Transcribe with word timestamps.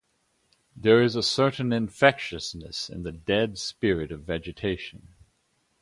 There 0.75 1.03
is 1.03 1.15
a 1.15 1.21
certain 1.21 1.71
infectiousness 1.71 2.89
in 2.89 3.03
the 3.03 3.11
dead 3.11 3.59
spirit 3.59 4.11
of 4.11 4.21
vegetation. 4.23 5.09